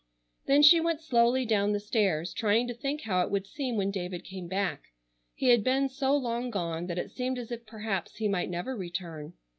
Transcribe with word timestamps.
Then 0.47 0.63
she 0.63 0.79
went 0.81 0.99
slowly 0.99 1.45
down 1.45 1.73
the 1.73 1.79
stairs, 1.79 2.33
trying 2.33 2.67
to 2.67 2.73
think 2.73 3.01
how 3.01 3.21
it 3.21 3.29
would 3.29 3.45
seem 3.45 3.75
when 3.77 3.91
David 3.91 4.23
came 4.23 4.47
back. 4.47 4.85
He 5.35 5.49
had 5.49 5.63
been 5.63 5.89
so 5.89 6.17
long 6.17 6.49
gone 6.49 6.87
that 6.87 6.97
it 6.97 7.11
seemed 7.11 7.37
as 7.37 7.51
if 7.51 7.67
perhaps 7.67 8.15
he 8.15 8.27
might 8.27 8.49
never 8.49 8.75
return. 8.75 9.33